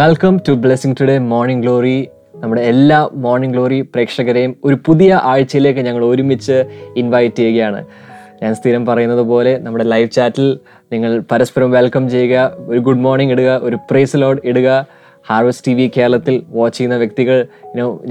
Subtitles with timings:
[0.00, 1.96] Welcome to blessing today morning glory
[2.42, 6.56] നമ്മുടെ എല്ലാ morning glory പ്രേക്ഷകരെയും ഒരു പുതിയ ആഴ്ചയിലേക്ക് ഞങ്ങൾ ഒരുമിച്ച്
[6.96, 7.80] ഇൻവൈറ്റ് ചെയ്യുകയാണ്.
[8.42, 10.46] ഞാൻ സ്ഥിരം പറയുന്നത് പോലെ നമ്മുടെ ലൈവ് ചാറ്റിൽ
[10.92, 12.36] നിങ്ങൾ പരസ്പരം വെൽക്കം ചെയ്യുക
[12.70, 14.68] ഒരു ഗുഡ് മോർണിംഗ് ഇടുക ഒരു പ്രേസ് ലോഡ് ഇടുക.
[15.30, 17.38] ഹാർവസ്റ്റ് ടി വി കേരളത്തിൽ വാച്ച് ചെയ്യുന്ന വ്യക്തികൾ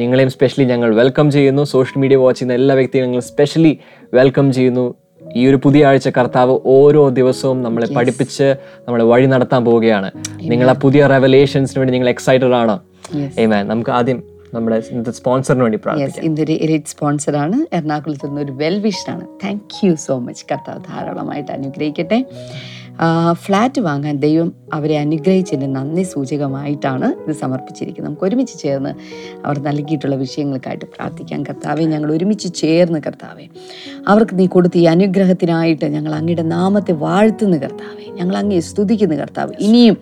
[0.02, 1.64] നിങ്ങളെയും സ്പെഷ്യലി ഞങ്ങൾ വെൽക്കം ചെയ്യുന്നു.
[1.76, 3.74] സോഷ്യൽ മീഡിയ വാച്ച് ചെയ്യുന്ന എല്ലാ വ്യക്തികളും ഞങ്ങൾ സ്പെഷ്യലി
[4.20, 4.88] വെൽക്കം ചെയ്യുന്നു.
[5.36, 8.56] ഈ ഒരു പുതിയ ആഴ്ച കർത്താവ് ഓരോ ദിവസവും നമ്മളെ പഠിപ്പിച്ച്
[8.88, 10.12] നമ്മളെ വഴി നടത്താൻ പോവുകയാണ്.
[10.42, 12.80] നിങ്ങൾ ആ പുതിയ റെവലേഷൻസിന് വേണ്ടി നിങ്ങൾ എക്സൈറ്റഡ് ആണോ?
[13.40, 14.24] ഏമാൻ നമുക്ക് ആദ്യം
[14.54, 16.16] നമ്മുടെ സ്പോൺസറിന് വേണ്ടി പ്രാർത്ഥിക്കാം.
[16.16, 21.52] യെസ് ഇന്നൊരു എലിറ്റ് സ്പോൺസറാണ് എറണാകുളത്ത് നിന്ന് ഒരു വെൽ വിഷാണ് താങ്ക് യു സോ മച്ച് കർത്താവ് ധാരാളമായിട്ട്
[21.52, 22.26] അനുഗ്രഹിക്കട്ടെ.
[23.44, 28.10] ഫ്ലാറ്റ് വാങ്ങാൻ ദൈവം അവരെ അനുഗ്രഹിച്ചതിന്റെ നന്ദി സൂചകമായിട്ടാണ് ഇത് സമർപ്പിച്ചിരിക്കുന്നത്.
[28.10, 28.92] നമുക്ക് ഒരുമിച്ച് ചേർന്ന്
[29.46, 31.44] അവർ നൽകിയിട്ടുള്ള വിഷയങ്ങൾക്കായിട്ട് പ്രാർത്ഥിക്കാം.
[31.44, 33.46] കർത്താവെ ഞങ്ങൾ ഒരുമിച്ച് ചേർന്ന് കർത്താവെ
[34.08, 38.06] അവർക്ക് നീ കൊടുത്ത ഈ അനുഗ്രഹത്തിനായിട്ട് ഞങ്ങൾ അങ്ങയുടെ നാമത്തെ വാഴ്ത്തുന്ന കർത്താവെ.
[38.20, 39.54] ഞങ്ങൾ അങ്ങേ സ്തുതിക്കുന്ന കർത്താവ്.
[39.60, 39.98] ഇനിയും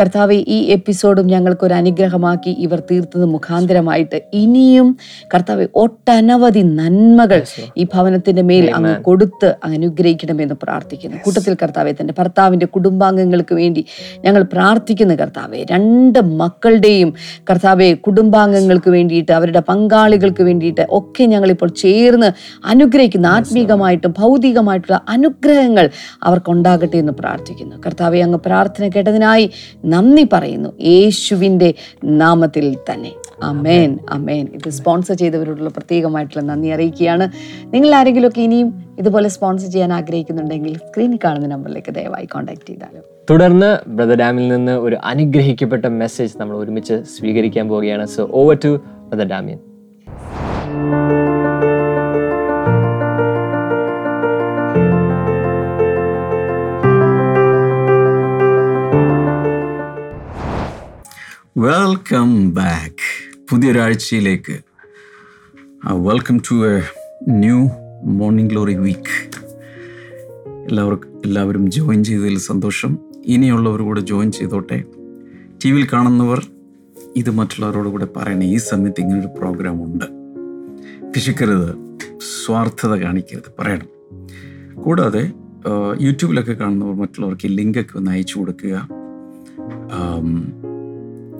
[0.00, 4.98] കർത്താവെ ഈ എപ്പിസോഡും ഞങ്ങൾക്കൊരു അനുഗ്രഹമാക്കി ഇവർ തീർത്തത് മുഖാന്തരമായിട്ട് ഇനിയും
[5.34, 7.42] കർത്താവെ ഒട്ടനവധി നന്മകൾ
[7.76, 11.16] ഈ ഭവനത്തിന്റെ മേൽ അങ്ങ് കൊടുത്ത് അനുഗ്രഹിക്കണമെന്ന് പ്രാർത്ഥിക്കുന്നു.
[11.24, 13.86] കൂട്ടത്തിൽ കർത്താവെ തന്റെ ഭർത്താവിന്റെ കുടുംബാംഗങ്ങൾക്ക് വേണ്ടി
[14.20, 17.14] ഞങ്ങൾ പ്രാർത്ഥിക്കുന്ന കർത്താവെ രണ്ട് മക്കളുടെയും
[17.50, 22.32] കർത്താവെ കുടുംബാംഗങ്ങൾക്ക് വേണ്ടിയിട്ട് അവരുടെ പങ്കാളികൾക്ക് വേണ്ടിയിട്ട് ഒക്കെ ഞങ്ങളിപ്പോൾ ചേർന്ന്
[22.64, 25.90] അനുഗ്രഹിക്കുന്ന ആത്മീകമായിട്ടും ഭൗതികമായിട്ടുള്ള അനുഗ്രഹങ്ങൾ
[26.22, 27.76] അവർക്കുണ്ടാകട്ടെ എന്ന് പ്രാർത്ഥിക്കുന്നു.
[27.86, 29.50] കർത്താവെ അങ്ങ് പ്രാർത്ഥന കേട്ടതിനായി
[29.84, 30.72] നന്ദി പറയുന്നു.
[30.80, 33.12] യേശുവിന്റെ നാമത്തിൽ തന്നെ.
[33.42, 37.28] അമേൻ അമേൻ ഇത് സ്പോൺസർ ചെയ്തവരോടുള്ള പ്രത്യേകമായിട്ടുള്ള നന്ദി അറിയിക്കുകയാണ്.
[37.74, 44.14] നിങ്ങൾ ആരെങ്കിലുമൊക്കെ ഇനിയും ഇതുപോലെ സ്പോൺസർ ചെയ്യാൻ ആഗ്രഹിക്കുന്നുണ്ടെങ്കിൽ സ്ക്രീനിൽ കാണുന്ന നമ്പറിലേക്ക് ദയവായി കോൺടാക്ട് ചെയ്താലും തുടർന്ന് ബ്രദർ
[44.14, 48.06] ഡാമിൽ നിന്ന് ഒരു അനുഗ്രഹിക്കപ്പെട്ട മെസ്സേജ് നമ്മൾ ഒരുമിച്ച് സ്വീകരിക്കാൻ പോവുകയാണ്.
[48.06, 49.60] So over to brother Damian.
[61.58, 63.06] Welcome back
[63.50, 64.56] പുതിയൊരാഴ്ചയിലേക്ക്.
[65.92, 66.82] Welcome to a
[67.28, 67.70] new
[68.04, 69.16] morning glory week
[70.68, 72.98] എല്ലാവർക്കും എല്ലാവരും ജോയിൻ ചെയ്തതിൽ സന്തോഷം.
[73.24, 74.84] ഇനിയുള്ളവർ കൂടെ ജോയിൻ ചെയ്തോട്ടെ
[75.64, 76.40] ടി വിയിൽ കാണുന്നവർ
[77.16, 80.04] ഇത് മറ്റുള്ളവരോട് കൂടെ പറയണേ ഈ സമയത്ത് ഇങ്ങനൊരു പ്രോഗ്രാം ഉണ്ട്.
[81.14, 81.70] പിശുക്കരുത്
[82.20, 83.88] സ്വാർത്ഥത കാണിക്കരുത് പറയണം.
[84.82, 85.32] കൂടാതെ
[86.00, 88.88] യൂട്യൂബിലൊക്കെ കാണുന്നവർ മറ്റുള്ളവർക്ക് ഈ ലിങ്കൊക്കെ ഒന്ന് അയച്ചു കൊടുക്കുക.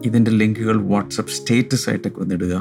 [0.05, 2.55] ഇതിന്റെ ലിങ്കുകൾ വാട്സപ്പ് സ്റ്റേറ്റസ് ആയിട്ടൊക്കെ വന്നിടുക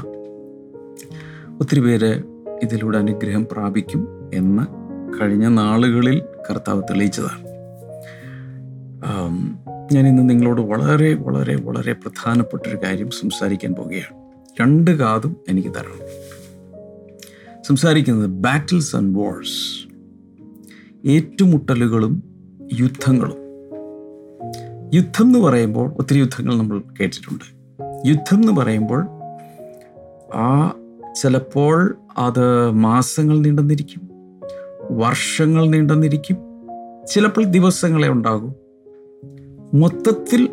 [1.62, 2.33] ഒത്തിരി പേര്
[2.64, 4.64] ഇതിലൂടെ അനുഗ്രഹം പ്രാപിക്കും എന്ന്
[5.22, 7.54] കഴിഞ്ഞ നാളുകളിൽ കർത്താവ് തെളിയിച്ചതാണ്.
[9.94, 14.32] ഞാൻ ഇന്ന് നിങ്ങളോട് വളരെ വളരെ വളരെ പ്രധാനപ്പെട്ടൊരു കാര്യം സംസാരിക്കാൻ പോവുകയാണ്.
[14.62, 16.00] രണ്ട് കാതും എനിക്ക് തരണം.
[17.64, 19.88] സംസാരിക്കുന്നത് ബാറ്റിൽസ് ആൻഡ് വാഴ്സ്
[21.08, 22.24] ഏറ്റുമുട്ടലുകളും
[22.80, 23.38] യുദ്ധങ്ങളും.
[24.94, 27.64] യുദ്ധം എന്ന് പറയുമ്പോൾ ഒത്തിരി യുദ്ധങ്ങൾ നമ്മൾ കേട്ടിട്ടുണ്ട്.
[28.08, 29.08] യുദ്ധം എന്ന് പറയുമ്പോൾ
[30.36, 30.74] ആ
[31.16, 34.02] ചിലപ്പോൾ അത് മാസങ്ങൾ നീണ്ടെന്നിരിക്കും
[34.92, 36.38] വർഷങ്ങൾ നീണ്ടെന്നിരിക്കും
[37.14, 38.54] ചിലപ്പോൾ ദിവസങ്ങളെ ഉണ്ടാകും.
[39.74, 40.50] മൊത്തത്തിൽ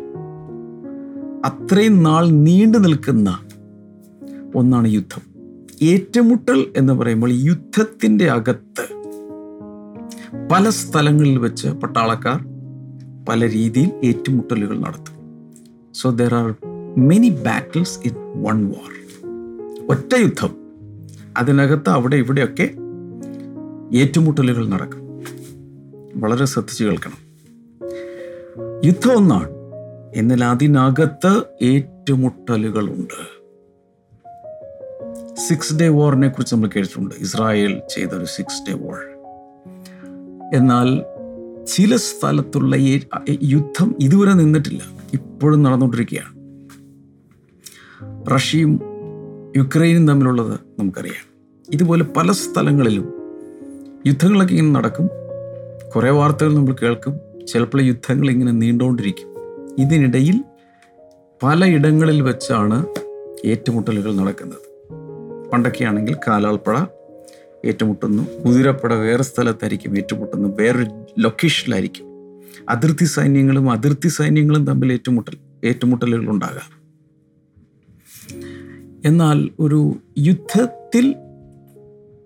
[1.45, 3.39] അത്രയും നാൾ നീണ്ടു നിൽക്കുന്ന
[4.55, 5.21] ഒന്നാണ് യുദ്ധം.
[5.81, 8.85] ഏറ്റുമുട്ടൽ എന്ന് പറയുമ്പോൾ യുദ്ധത്തിന്റെ അകത്ത്
[10.51, 12.39] പല സ്ഥലങ്ങളിൽ വെച്ച് പട്ടാളക്കാർ
[13.25, 15.17] പല രീതിയിൽ ഏറ്റുമുട്ടലുകൾ നടത്തും.
[15.93, 16.55] So there are
[16.97, 19.00] many battles in one war
[19.89, 20.55] ഒറ്റ യുദ്ധം.
[21.37, 22.69] അതിനകത്ത് അവിടെ ഇവിടെയൊക്കെ
[23.97, 25.01] ഏറ്റുമുട്ടലുകൾ നടക്കും.
[26.15, 27.31] വളരെ ശ്രദ്ധിച്ചു കേൾക്കണം.
[28.85, 29.49] യുദ്ധം ഒന്നാണ്
[30.15, 33.41] എന്നാൽ അതിനകത്ത് ഏറ്റുമുട്ടലുകളുണ്ട്.
[35.35, 37.15] സിക്സ് ഡേ വാറിനെ കുറിച്ച് നമ്മൾ കേട്ടിട്ടുണ്ട്.
[37.15, 39.11] ഇസ്രായേൽ ചെയ്ത ഒരു സിക്സ് ഡേ വാർ
[40.55, 41.03] എന്നാൽ
[41.65, 42.75] ചില സ്ഥലത്തുള്ള
[43.43, 44.83] യുദ്ധം ഇതുവരെ നിന്നിട്ടില്ല.
[45.13, 46.41] ഇപ്പോഴും നടന്നുകൊണ്ടിരിക്കുകയാണ്.
[48.35, 48.90] റഷ്യയും
[49.57, 51.33] യുക്രൈനും തമ്മിലുള്ളത് നമുക്കറിയാം.
[51.73, 53.13] ഇതുപോലെ പല സ്ഥലങ്ങളിലും
[54.07, 55.09] യുദ്ധങ്ങളൊക്കെ ഇങ്ങനെ നടക്കും.
[55.95, 57.19] കുറേ വാർത്തകൾ നമ്മൾ കേൾക്കും.
[57.47, 59.27] ചിലപ്പോൾ യുദ്ധങ്ങൾ ഇങ്ങനെ നീണ്ടുകൊണ്ടിരിക്കും
[59.79, 60.43] ഇതിനിടയിൽ
[61.43, 62.85] പലയിടങ്ങളിൽ വെച്ചാണ്
[63.45, 64.71] ഏറ്റുമുട്ടലുകൾ നടക്കുന്നത്.
[65.49, 66.79] പണ്ടൊക്കെയാണെങ്കിൽ കാലാൾപ്പഴ
[67.65, 68.23] ഏറ്റുമുട്ടുന്നു.
[68.45, 70.57] കുതിരപ്പട വേറെ സ്ഥലത്തായിരിക്കും ഏറ്റുമുട്ടുന്നു.
[70.59, 72.05] വേറൊരു ലൊക്കേഷനിലായിരിക്കും
[72.69, 76.80] അതിർത്തി സൈന്യങ്ങളും അതിർത്തി സൈന്യങ്ങളും തമ്മിൽ ഏറ്റുമുട്ടൽ ഏറ്റുമുട്ടലുകൾ ഉണ്ടാകാം.
[79.05, 81.15] എന്നാൽ ഒരു യുദ്ധത്തിൽ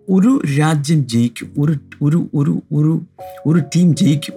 [0.10, 1.74] ഒരു രാജ്യം ജയിക്കും ഒരു
[2.04, 3.02] ഒരു ഒരു ഒരു
[3.48, 4.34] ഒരു ടീം ജയിക്കും.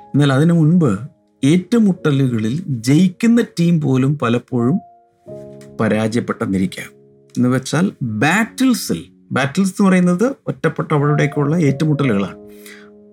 [0.00, 0.98] എന്നാൽ അതിനു മുൻപ്
[1.44, 4.78] ഏറ്റുമുട്ടലുകളിൽ ജയിക്കുന്ന ടീം പോലും പലപ്പോഴും
[5.80, 6.90] പരാജയപ്പെട്ടെന്നിരിക്കാം
[7.36, 12.50] എന്ന് വെച്ചാൽ ബാറ്റിൽസിൽ ബാറ്റിൽസ് എന്ന് പറയുന്നത് ഒറ്റപ്പെട്ട അവിടേക്കുള്ള ഏറ്റുമുട്ടലുകളാണ്.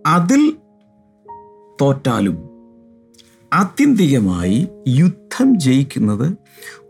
[0.06, 0.54] അതിൽ
[1.82, 2.50] തോറ്റാലും
[3.54, 6.34] ആത്യന്തികമായി യുദ്ധം ജയിക്കുന്നത്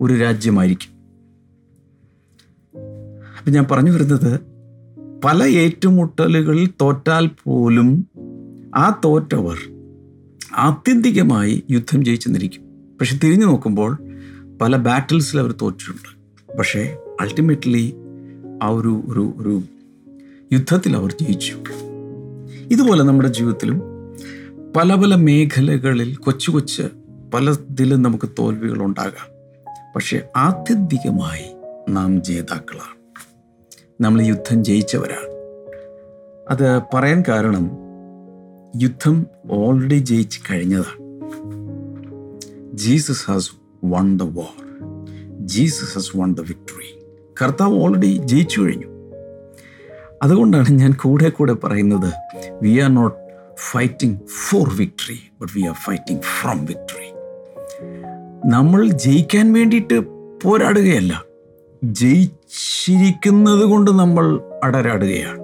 [0.01, 0.99] ഒരു രാജ്യമായിരിക്കും.
[3.37, 4.39] അപ്പം ഞാൻ പറഞ്ഞു വരുന്നത്
[5.23, 8.07] പല ഏറ്റുമുട്ടലുകളിൽ തോറ്റാൽ പോലും
[8.75, 9.57] ആ തോറ്റവർ
[10.55, 12.63] ആത്യന്തികമായി യുദ്ധം ജയിച്ചെന്നിരിക്കും.
[12.99, 13.97] പക്ഷെ തിരിഞ്ഞു നോക്കുമ്പോൾ
[14.61, 16.19] പല ബാറ്റിൽസിൽ അവർ തോറ്റിട്ടുണ്ട്.
[16.57, 17.93] പക്ഷേ അൾട്ടിമേറ്റ്ലി
[18.63, 19.61] ആ ഒരു ഒരു ഒരു
[20.53, 21.55] യുദ്ധത്തിൽ അവർ ജയിച്ചു.
[22.71, 23.81] ഇതുപോലെ നമ്മുടെ ജീവിതത്തിലും
[24.75, 26.83] പല പല മേഖലകളിൽ കൊച്ചു കൊച്ച്
[27.33, 29.38] പലതിലും നമുക്ക് തോൽവികൾ ഉണ്ടാകാം.
[29.99, 31.55] പക്ഷേ ആത്യന്തികമായി
[31.89, 33.23] നാം ജേതാക്കളാണ്.
[34.03, 35.29] നമ്മൾ യുദ്ധം ജയിച്ചവരാണ്.
[36.49, 37.71] അത് പറയാൻ കാരണം
[38.81, 41.27] യുദ്ധം ഓൾറെഡി ജയിച്ച് കഴിഞ്ഞതാണ്.
[42.77, 43.51] Jesus has
[43.85, 44.65] won the war
[45.39, 47.03] Jesus has won the victory
[47.41, 48.87] കർത്താവ് ഓൾറെഡി ജയിച്ചു കഴിഞ്ഞു.
[50.23, 52.13] അതുകൊണ്ടാണ് ഞാൻ കൂടെ കൂടെ പറയുന്നത്
[52.61, 53.17] we are not
[53.71, 54.19] fighting
[54.49, 57.08] for victory but we are fighting from victory
[58.49, 59.99] നമ്മൾ ജയിക്കാൻ വേണ്ടിയിട്ട്
[60.43, 61.23] പോരാടുകയല്ല.
[61.83, 65.39] ജയിച്ചിരിക്കുന്നത് കൊണ്ട് നമ്മൾ അടരാടുകയാണ്.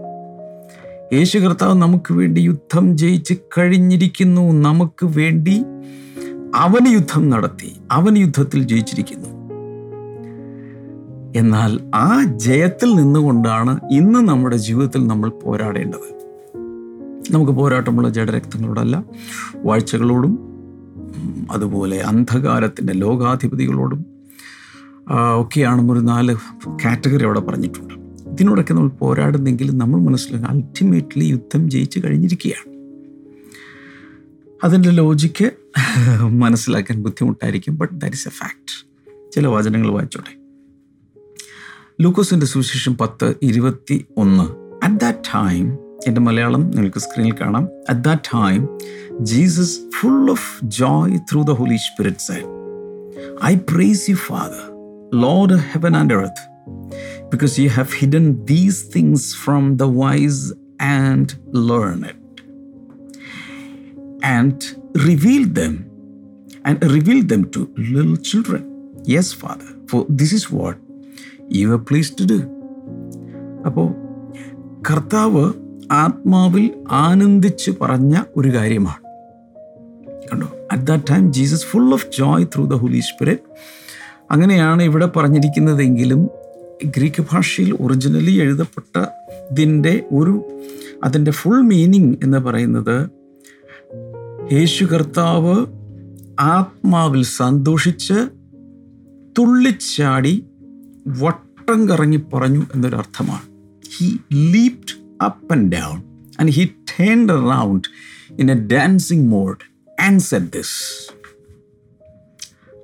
[1.13, 4.69] യേശു കർത്താവ് നമുക്ക് വേണ്ടി യുദ്ധം ജയിച്ച് കഴിഞ്ഞിരിക്കുന്നു.
[4.69, 5.63] നമുക്ക് വേണ്ടി
[6.55, 7.75] അവന് യുദ്ധം നടത്തി.
[7.91, 9.29] അവൻ യുദ്ധത്തിൽ ജയിച്ചിരിക്കുന്നു.
[11.35, 16.15] എന്നാൽ ആ ജയത്തിൽ നിന്നുകൊണ്ടാണ് ഇന്ന് നമ്മുടെ ജീവിതത്തിൽ നമ്മൾ പോരാടേണ്ടത്.
[17.31, 19.03] നമുക്ക് പോരാട്ടമുള്ള ജഡരക്തങ്ങളോടല്ല
[19.55, 20.54] വാഴ്ചകളോടും
[21.51, 24.05] അതുപോലെ അന്ധകാരത്തിന്റെ ലോകാധിപതികളോടും
[25.41, 26.35] ഒക്കെയാണ് ഒരു നാല്
[26.83, 27.93] കാറ്റഗറി അവിടെ പറഞ്ഞിട്ടുണ്ട്.
[28.29, 32.67] ഇതിനോടൊക്കെ നമ്മൾ പോരാടുന്നെങ്കിലും നമ്മൾ മനസ്സിലാക്കുക അൾട്ടിമേറ്റ്ലി യുദ്ധം ജയിച്ച് കഴിഞ്ഞിരിക്കുകയാണ്.
[34.63, 35.51] അതിന്റെ ലോജിക്ക്
[36.27, 38.75] മനസ്സിലാക്കാൻ ബുദ്ധിമുട്ടായിരിക്കും but that is a fact
[39.31, 40.33] ചില വചനങ്ങൾ വായിച്ചോട്ടെ.
[42.01, 44.43] ലൂക്കോസിന്റെ സുവിശേഷം പത്ത് ഇരുപത്തി ഒന്ന്.
[44.85, 45.65] അറ്റ് ദാറ്റ് ടൈം
[46.09, 48.59] എന്റെ മലയാളം നിങ്ങൾക്ക് സ്ക്രീനിൽ കാണാം at that time
[49.31, 50.49] Jesus full of
[50.79, 52.49] joy through the holy spirit said
[53.51, 54.61] I praise you father
[55.25, 56.43] lord heaven and earth
[57.31, 60.41] because you have hidden these things from the wise
[60.97, 61.27] and
[61.69, 62.05] learned
[64.33, 64.57] and
[65.07, 65.73] revealed them
[66.65, 68.61] and revealed them to little children.
[69.05, 70.77] Yes, Father, for this is what
[71.49, 72.39] you are pleased to do.
[73.67, 73.87] അപ്പോൾ
[74.89, 75.45] കർത്താവ്
[75.91, 79.05] ആത്മാവിൽ ആനന്ദിച്ച് പറഞ്ഞ ഒരു കാര്യമാണ്.
[80.33, 80.67] കണ്ടോ?
[80.71, 83.41] At that time Jesus full of joy through the holy spirit
[84.31, 86.29] അങ്ങനെയാണ് ഇവിടെ പറഞ്ഞിരിക്കുന്നതെങ്കിലും
[86.85, 90.61] ഗ്രീക്ക് ഭാഷയിൽ ഒറിജിനലി എഴുതപ്പെട്ടതിന്റെ ഒരു
[91.03, 93.09] അതിന്റെ ഫുൾ മീനിങ് എന്ന് പറയുന്നത്
[94.53, 95.65] യേശു കർത്താവ്
[96.39, 98.29] ആത്മാവിൽ സന്തോഷിച്ച്
[99.39, 100.45] തുള്ളിച്ചാടി
[101.07, 103.41] വട്ടം കറങ്ങി പറഞ്ഞു എന്നൊരർത്ഥമാണ്.
[103.97, 106.03] He leaped up and down
[106.39, 107.87] and he turned around
[108.39, 109.57] in a dancing mode
[110.01, 111.11] and said this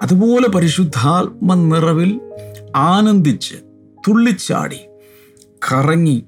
[0.02, 2.22] അതുപോലെ പരിശുദ്ധാത്മ നിറവിൽ
[2.76, 3.56] ആനന്ദിച്ച്
[4.08, 4.80] തുള്ളിച്ചാടി
[5.72, 6.26] കറങ്ങി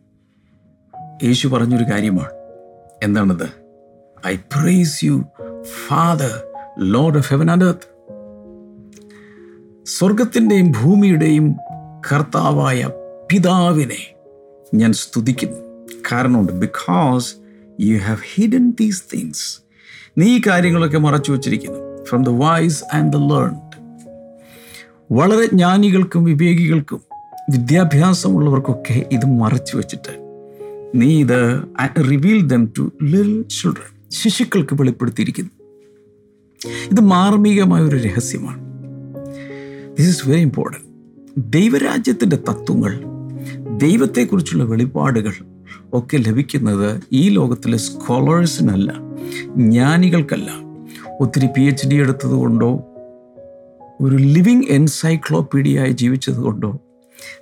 [1.24, 2.32] യേശു പറഞ്ഞൊരു കാര്യമാണ്.
[3.04, 3.50] എന്താണത്?
[4.28, 5.24] I praise you
[5.88, 6.44] father
[6.78, 7.74] lord of heaven and
[9.84, 11.56] സ്വർഗത്തിന്റെയും ഭൂമിയുടെയും
[12.12, 12.90] കർത്താവായ
[13.32, 14.14] പിതാവിനെ
[14.74, 15.73] ഞാൻ സ്തുതിക്കുന്നു.
[16.12, 16.52] കാരണമുണ്ട്.
[16.52, 17.36] Because
[17.82, 19.60] you have hidden these things
[20.18, 22.04] നീ ഈ കാര്യങ്ങളൊക്കെ മറച്ചു വച്ചിരിക്കുന്നു.
[22.04, 23.64] From the wise and the learned
[25.12, 27.02] വളരെ ജ്ഞാനികൾക്കും വിവേകികൾക്കും
[27.52, 30.24] വിദ്യാഭ്യാസമുള്ളവർക്കൊക്കെ ഇത് മറച്ചു വെച്ചിട്ട്
[30.96, 31.62] നീ ഇത്
[32.12, 35.52] റിവീൽ ദം ടു ലിൽ ചിൽഡ്രൻ ശിശുക്കൾക്ക് വെളിപ്പെടുത്തിയിരിക്കുന്നു.
[36.92, 38.62] ഇത് മാർമികമായ ഒരു രഹസ്യമാണ്.
[39.98, 40.86] ദിസ് ഇസ് വെരി ഇമ്പോർട്ടന്റ്
[41.38, 43.04] ദൈവരാജ്യത്തിന്റെ തത്വങ്ങൾ
[43.78, 45.53] ദൈവത്തെക്കുറിച്ചുള്ള വെളിപാടുകൾ
[45.94, 48.94] ഒക്കെ ലഭിക്കുന്നത് ഈ ലോകത്തിലെ സ്കോളേഴ്സിനല്ല
[49.58, 50.52] ജ്ഞാനികൾക്കല്ല.
[51.20, 52.86] ഒത്തിരി പി എച്ച് ഡി എടുത്തതുകൊണ്ടോ
[54.02, 56.80] ഒരു ലിവിങ് എൻസൈക്ലോപീഡിയയായി ജീവിച്ചത് കൊണ്ടോ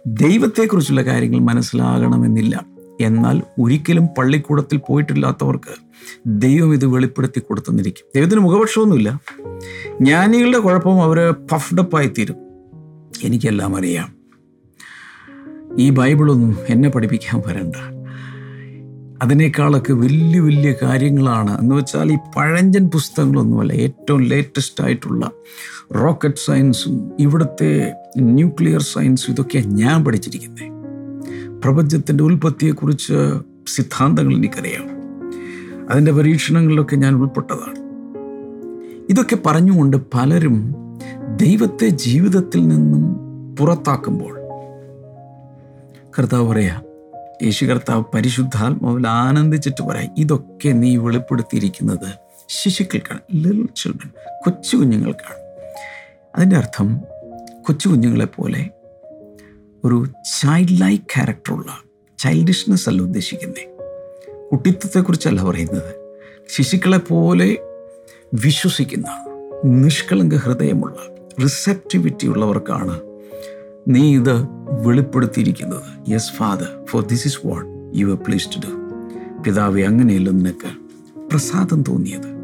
[0.07, 2.65] ദൈവത്തെക്കുറിച്ചുള്ള കാര്യങ്ങൾ മനസ്സിലാകണമെന്നില്ല.
[3.01, 5.75] എന്നാൽ ഒരിക്കലും പള്ളിക്കൂടത്തിൽ പോയിട്ടില്ലാത്തവർക്ക്
[6.25, 8.05] ദൈവം ഇത് വെളിപ്പെടുത്തി കൊടുത്തെന്നിരിക്കും.
[8.15, 9.21] ദൈവത്തിന് മുഖപക്ഷമൊന്നുമില്ല.
[10.01, 12.35] ജ്ഞാനികളുടെ കുഴപ്പം അവർ പഫ്ഡപ്പായി തീരും
[13.23, 14.13] എനിക്കെല്ലാം അറിയാം.
[15.79, 18.00] ഈ ബൈബിളൊന്നും എന്നെ പഠിപ്പിക്കാൻ വരണ്ട.
[19.21, 21.59] അതിനേക്കാളൊക്കെ വലിയ വലിയ കാര്യങ്ങളാണ്.
[21.59, 25.31] എന്ന് വെച്ചാൽ ഈ പഴഞ്ചൻ പുസ്തകങ്ങളൊന്നുമല്ല ഏറ്റവും ലേറ്റസ്റ്റ് ആയിട്ടുള്ള
[25.95, 30.71] റോക്കറ്റ് സയൻസും ഇവിടുത്തെ ന്യൂക്ലിയർ സയൻസും ഇതൊക്കെയാണ് ഞാൻ പഠിച്ചിരിക്കുന്നത്
[31.61, 33.13] പ്രപഞ്ചത്തിന്റെ ഉൽപ്പത്തിയെക്കുറിച്ച്
[33.67, 34.85] സിദ്ധാന്തങ്ങൾ എനിക്കറിയാം.
[35.91, 37.79] അതിന്റെ പരീക്ഷണങ്ങളിലൊക്കെ ഞാൻ ഉൾപ്പെട്ടതാണ്.
[39.09, 40.75] ഇതൊക്കെ പറഞ്ഞുകൊണ്ട് പലരും
[41.35, 43.15] ദൈവത്തെ ജീവിതത്തിൽ നിന്നും
[43.55, 44.37] പുറത്താക്കുമ്പോൾ
[46.19, 46.81] കർത്താവ് പറയാ
[47.43, 52.09] യേശു കർത്താവ് പരിശുദ്ധാത്മാവിൽ ആനന്ദിച്ചിട്ട് പറയാം ഇതൊക്കെ നീ വെളിപ്പെടുത്തിയിരിക്കുന്നത്
[52.49, 54.09] ശിശുക്കൾക്കാണ് ലിറ്റിൽ ചിൽഡ്രൻ
[54.45, 55.39] കൊച്ചു കുഞ്ഞുങ്ങൾക്കാണ്.
[56.35, 57.01] അതിന്റെ അർത്ഥം
[57.65, 58.69] കൊച്ചു കുഞ്ഞുങ്ങളെപ്പോലെ
[59.83, 60.05] ഒരു
[60.39, 61.71] ചൈൽഡ് ലൈക്ക് ക്യാരക്ടറുള്ള
[62.19, 63.63] ചൈൽഡിഷ്നെസ് അല്ല ഉദ്ദേശിക്കുന്നത്
[64.51, 65.95] കുട്ടിത്വത്തെക്കുറിച്ചല്ല പറയുന്നത്.
[66.49, 67.57] ശിശുക്കളെപ്പോലെ
[68.33, 69.07] വിശ്വസിക്കുന്ന
[69.65, 70.95] നിഷ്കളങ്ക ഹൃദയമുള്ള
[71.43, 73.10] റിസെപ്റ്റിവിറ്റി ഉള്ളവർക്കാണ്
[73.87, 74.35] നീ ഇത്
[74.87, 76.11] വെളിപ്പെടുത്തിയിരിക്കുന്നത്.
[76.11, 78.71] Yes father for this is what you a please to do
[79.43, 80.69] പിതാവെ അങ്ങനെയല്ല നിനക്ക്
[81.31, 82.41] പ്രസാദം തോന്നിയത്.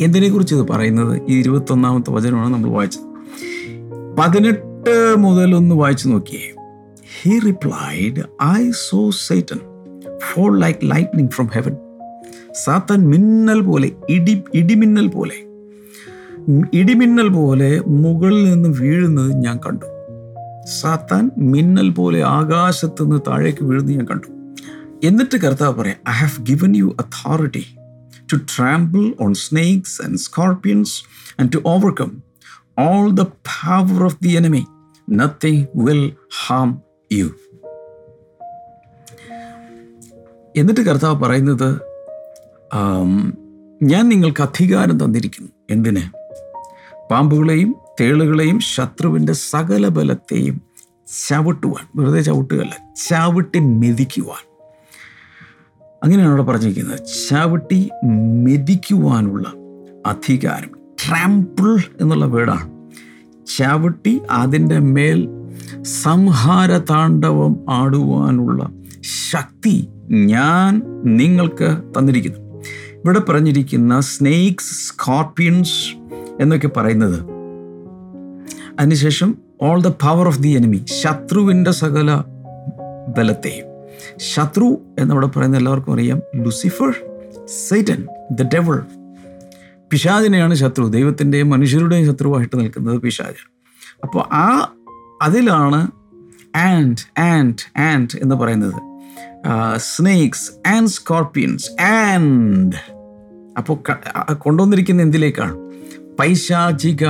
[0.00, 1.22] എന്തിനെക്കുറിച്ച് ഇത് പറയുന്നത്?
[1.28, 3.02] ഈ ഇരുപത്തൊന്നാമത്തെ വചനമാണ് നമ്മൾ വായിച്ചത്.
[4.18, 6.54] പതിനെട്ട് മുതൽ ഒന്ന് വായിച്ചു നോക്കിയേ.
[7.22, 9.60] He replied I saw Satan
[10.18, 11.76] fall like lightning from heaven
[12.64, 15.34] സാത്താൻ മിന്നൽ പോലെ ഇടി ഇടിമിന്നൽ പോലെ
[16.74, 19.86] ഇടിമിന്നൽ പോലെ മുകളിൽ നിന്ന് വീഴുന്നത് ഞാൻ കണ്ടു.
[20.66, 24.26] സാത്താൻ മിന്നൽ പോലെ ആകാശത്ത് നിന്ന് താഴേക്ക് വീഴുന്ന ഞാൻ കണ്ടു.
[25.06, 27.76] എന്നിട്ട് കർത്താവ് പറയാം I have given you authority
[28.32, 31.02] to trample on snakes and scorpions
[31.40, 32.22] and to overcome
[32.78, 34.64] all the power of the enemy
[35.10, 36.12] nothing will
[36.46, 37.26] harm you
[40.56, 41.80] എന്നിട്ട് കർത്താവ് പറയുന്നത്
[43.82, 45.48] ഞാൻ നിങ്ങൾക്ക് അധികാരം തന്നിരിക്കുന്നു.
[45.70, 46.02] എന്തിന്?
[47.10, 50.60] പാമ്പുകളെയും തേളുകളെയും ശത്രുവിന്റെ സകല ബലത്തെയും
[51.28, 52.76] ചവിട്ടുവാൻ വെറുതെ ചവിട്ടുകയല്ല
[53.08, 54.64] ചവിട്ടി മെതിക്കുവാൻ.
[56.02, 56.98] അങ്ങനെയാണ് അവിടെ പറഞ്ഞിരിക്കുന്നത്.
[57.30, 57.90] ചവിട്ടി
[58.42, 59.52] മെതിക്കുവാനുള്ള
[60.06, 60.70] അധികാരം.
[61.06, 62.90] ട്രാമ്പിൾ എന്നുള്ള വേർഡാണ്.
[63.56, 65.28] ചവിട്ടി അതിന്റെ മേൽ
[65.82, 68.70] സംഹാര താണ്ഡവം ആടുവാനുള്ള
[69.30, 72.38] ശക്തി ഞാൻ നിങ്ങൾക്ക് തന്നിരിക്കുന്നു.
[72.94, 75.96] ഇവിടെ പറഞ്ഞിരിക്കുന്ന സ്നേക്സ് സ്കോർപ്പിയൻസ്
[76.40, 77.33] എന്നൊക്കെ പറയുന്നത്
[78.80, 82.22] അതിനുശേഷം all the power of the enemy ശത്രുവിന്റെ സകല
[83.18, 83.66] ബലത്തെയും.
[84.16, 86.92] ശത്രു എന്നവിടെ പറയുന്ന എല്ലാവർക്കും അറിയാം ലുസിഫർ
[87.68, 88.84] സൈറ്റൻ ദ ഡെവൾ
[89.90, 93.42] പിശാചിനെയാണ് ശത്രു ദൈവത്തിന്റെയും മനുഷ്യരുടെയും ശത്രുവായിട്ട് നിൽക്കുന്നത് പിശാച്
[94.04, 94.72] അപ്പോൾ ആ
[95.22, 95.90] അതിലാണ്
[96.56, 98.74] ആൻഡ് ആൻഡ് ആൻഡ് എന്ന് പറയുന്നത്.
[99.76, 102.72] സ്നേക്സ് ആൻഡ് സ്കോർപ്പിയൻസ് ആൻഡ്
[103.58, 103.76] അപ്പോൾ
[104.34, 105.56] കൊണ്ടുവന്നിരിക്കുന്ന എന്തിലേക്കാണ്?
[106.20, 107.04] പൈശാചിക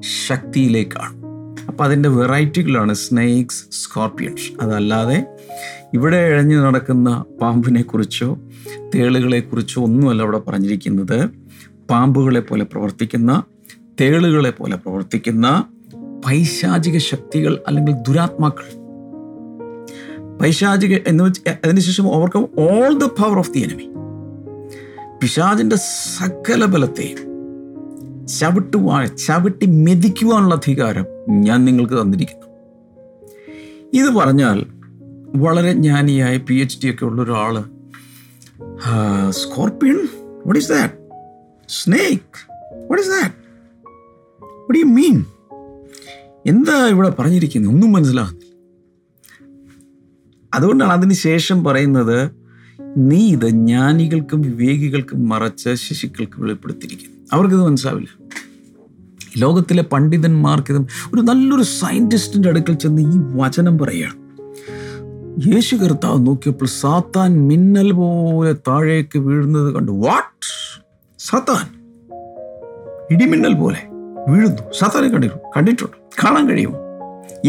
[0.00, 1.28] ശക്തിയിലേക്കാണ്.
[1.68, 5.26] അപ്പം അതിന്റെ വെറൈറ്റികളാണ് സ്നേക്സ് സ്കോർപ്പിയൻസ് അതല്ലാതെ
[5.94, 8.38] ഇവിടെ ഇഴഞ്ഞു നടക്കുന്ന പാമ്പിനെ കുറിച്ചോ
[8.94, 11.30] തേളുകളെ കുറിച്ചോ ഒന്നുമല്ല അവിടെ പറഞ്ഞിരിക്കുന്നത്.
[11.90, 13.42] പാമ്പുകളെ പോലെ പ്രവർത്തിക്കുന്ന
[14.00, 15.64] തേളുകളെ പോലെ പ്രവർത്തിക്കുന്ന
[16.26, 18.78] പൈശാചിക ശക്തികൾ അല്ലെങ്കിൽ ദുരാത്മാക്കൾ.
[20.42, 23.88] പൈശാചിക എന്ന് വെച്ച് അതിനുശേഷം overcome all the power of the enemy
[25.22, 27.37] പിശാചിന്റെ സകല ബലത്തെയും
[28.28, 32.46] ചവിട്ടുവാൻ ചവിട്ടി മെതിക്കുവാനുള്ള അധികാരം ഞാൻ നിങ്ങൾക്ക് തന്നിരിക്കുന്നു.
[33.92, 34.66] ഇത് പറഞ്ഞാൽ
[35.36, 37.64] വളരെ ജ്ഞാനിയായ പി എച്ച് ഡി ഒക്കെ ഉള്ള ഒരാൾ
[39.28, 40.08] scorpion
[40.46, 40.94] what is that
[41.68, 42.38] snake
[42.90, 43.34] what is that
[44.68, 45.24] what you mean
[46.46, 48.44] എന്താ ഇവിടെ പറഞ്ഞിരിക്കുന്നത് ഒന്നും മനസ്സിലാകുന്നില്ല
[50.54, 52.30] അതുകൊണ്ടാണ് അതിന് ശേഷം പറയുന്നത്
[52.96, 57.17] നീ ഇത് ജ്ഞാനികൾക്കും വിവേകികൾക്കും മറച്ച് ശിശുക്കൾക്ക് വെളിപ്പെടുത്തിയിരിക്കുന്നു.
[57.32, 58.24] അവർക്കിത് മനസ്സിലാവില്ല.
[59.38, 64.28] ലോകത്തിലെ പണ്ഡിതന്മാർക്കിതും ഒരു നല്ലൊരു സയന്റിസ്റ്റിന്റെ അടുക്കൽ ചെന്ന് ഈ വചനം പറയുകയാണ്.
[65.54, 69.92] യേശു കർത്താവ് നോക്കിയപ്പോൾ സാത്താൻ മിന്നൽ പോലെ താഴേക്ക് വീഴുന്നത് കണ്ടു.
[69.92, 70.46] വാട്ട്
[71.18, 71.78] സാത്താൻ
[73.10, 73.82] ഇടിമിന്നൽ പോലെ
[74.28, 74.62] വീഴുന്നു.
[74.78, 75.96] സാത്താനെ കണ്ടിട്ടു കണ്ടിട്ടുണ്ട്.
[76.24, 76.78] കാണാൻ കഴിയുമോ?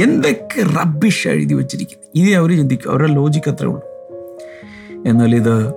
[0.03, 2.03] എന്തൊക്കെ റബ്ബിഷ് എഴുതി വെച്ചിരിക്കുന്നു.
[2.15, 2.91] ഇനി അവർ ചിന്തിക്കും.
[2.91, 3.81] അവരുടെ ലോജിക്ക് അത്രേ ഉള്ളൂ.
[5.09, 5.74] എന്നാൽ ഇത്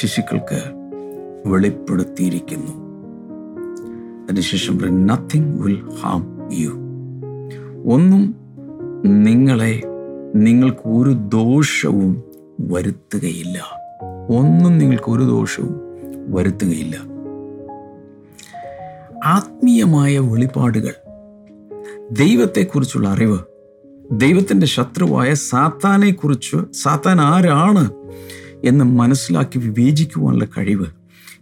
[0.00, 0.62] ശിശുക്കൾക്ക്
[1.46, 2.85] വെളിപ്പെടുത്തിയിരിക്കുന്നു.
[4.30, 6.68] അതിനുശേഷം നത്തിങ് വിൽ ഹാം യു
[7.92, 8.34] ഒന്നും
[9.04, 9.82] നിങ്ങളെ
[10.34, 12.22] നിങ്ങൾക്ക് ഒരു ദോഷവും
[12.60, 13.64] വരുത്തുകയില്ല.
[14.28, 15.80] ഒന്നും നിങ്ങൾക്ക് ഒരു ദോഷവും
[16.34, 16.96] വരുത്തുകയില്ല.
[19.24, 20.92] ആത്മീയമായ വെളിപാടുകൾ
[22.12, 23.38] ദൈവത്തെക്കുറിച്ചുള്ള അറിവ്
[24.12, 27.90] ദൈവത്തിന്റെ ശത്രുവായ സാത്താനെക്കുറിച്ച് സാത്താൻ ആരാണ്
[28.64, 30.86] എന്ന് മനസ്സിലാക്കി വിവേചിക്കുവാനുള്ള കഴിവ്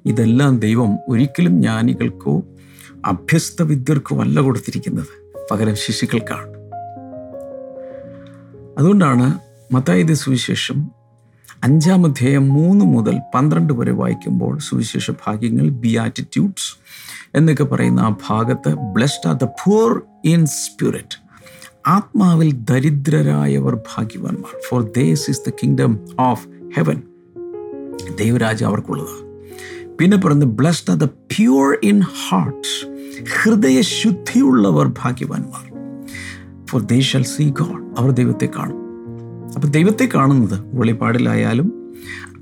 [0.06, 2.42] ഇതെല്ലാം ദൈവം ഒരിക്കലും ജ്ഞാനികൾക്കോ
[3.06, 5.12] അഭ്യസ്ത വിദ്യർക്ക് വല്ല കൊടുത്തിരിക്കുന്നത്?
[5.50, 6.48] പകരം ശിശുക്കൾക്കാണ്
[8.78, 9.38] അതുകൊണ്ടാണ്
[9.74, 10.90] മത്തായത് സുവിശേഷം
[11.64, 16.76] അഞ്ചാം അധ്യായം മൂന്ന് മുതൽ പന്ത്രണ്ട് വരെ വായിക്കുമ്പോൾ സുവിശേഷ ഭാഗ്യങ്ങൾ ബിയാറ്റിറ്റ്യൂഡ്സ്
[17.34, 21.18] എന്നൊക്കെ പറയുന്ന ആ ഭാഗത്ത് blessed are the poor in spirit
[21.86, 24.60] ആത്മാവിൽ ദരിദ്രരായവർ ഭാഗ്യവാന്മാർ.
[24.70, 27.02] For theirs is the kingdom of heaven
[28.16, 29.23] ദൈവരാജ അവർക്കുള്ളതാണ്.
[30.00, 32.68] പിന്നെ പറയുന്നത് blessed are the pure in heart
[33.24, 35.64] ഹൃദയശുദ്ധിയുള്ളവർ ഭാഗ്യവാന്മാർ.
[36.66, 38.78] For they shall see God അവർ ദൈവത്തെ കാണും.
[39.54, 41.94] അപ്പം ദൈവത്തെ കാണുന്നത് വെളിപ്പാടിലായാലും